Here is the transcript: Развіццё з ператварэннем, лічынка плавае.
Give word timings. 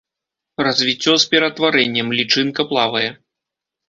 Развіццё 0.67 1.13
з 1.23 1.29
ператварэннем, 1.33 2.07
лічынка 2.21 2.65
плавае. 2.73 3.03